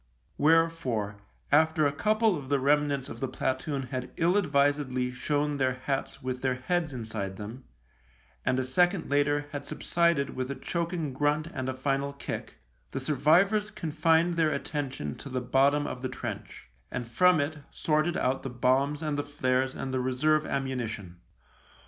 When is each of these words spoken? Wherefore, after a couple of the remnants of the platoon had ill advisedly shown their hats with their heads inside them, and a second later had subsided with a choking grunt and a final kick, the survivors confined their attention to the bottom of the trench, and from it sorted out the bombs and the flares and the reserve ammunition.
Wherefore, 0.39 1.17
after 1.51 1.85
a 1.85 1.91
couple 1.91 2.35
of 2.35 2.49
the 2.49 2.59
remnants 2.59 3.07
of 3.07 3.19
the 3.19 3.27
platoon 3.27 3.83
had 3.91 4.09
ill 4.17 4.35
advisedly 4.35 5.11
shown 5.11 5.57
their 5.57 5.75
hats 5.85 6.23
with 6.23 6.41
their 6.41 6.55
heads 6.55 6.91
inside 6.91 7.37
them, 7.37 7.65
and 8.43 8.57
a 8.57 8.63
second 8.63 9.11
later 9.11 9.45
had 9.51 9.67
subsided 9.67 10.31
with 10.35 10.49
a 10.49 10.55
choking 10.55 11.13
grunt 11.13 11.49
and 11.53 11.69
a 11.69 11.75
final 11.75 12.13
kick, 12.13 12.57
the 12.89 12.99
survivors 12.99 13.69
confined 13.69 14.37
their 14.37 14.49
attention 14.51 15.13
to 15.17 15.29
the 15.29 15.39
bottom 15.39 15.85
of 15.85 16.01
the 16.01 16.09
trench, 16.09 16.69
and 16.89 17.07
from 17.07 17.39
it 17.39 17.59
sorted 17.69 18.17
out 18.17 18.41
the 18.41 18.49
bombs 18.49 19.03
and 19.03 19.19
the 19.19 19.23
flares 19.23 19.75
and 19.75 19.93
the 19.93 19.99
reserve 19.99 20.47
ammunition. 20.47 21.17